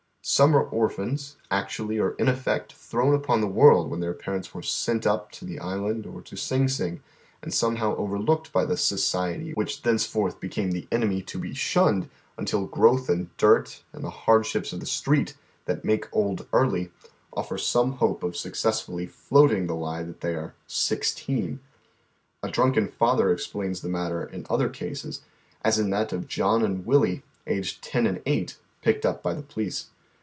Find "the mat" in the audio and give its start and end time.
23.81-24.11